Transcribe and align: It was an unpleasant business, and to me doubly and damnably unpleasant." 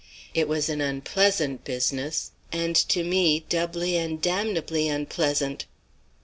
It 0.33 0.47
was 0.47 0.67
an 0.67 0.81
unpleasant 0.81 1.63
business, 1.63 2.31
and 2.51 2.75
to 2.75 3.03
me 3.03 3.45
doubly 3.49 3.97
and 3.97 4.19
damnably 4.19 4.87
unpleasant." 4.89 5.65